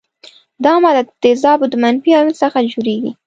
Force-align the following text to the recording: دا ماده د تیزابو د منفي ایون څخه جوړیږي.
دا 0.63 0.73
ماده 0.83 1.01
د 1.05 1.09
تیزابو 1.23 1.65
د 1.71 1.75
منفي 1.83 2.09
ایون 2.15 2.33
څخه 2.41 2.57
جوړیږي. 2.71 3.11